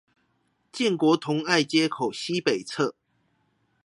[0.71, 2.93] 建國同愛街口西北側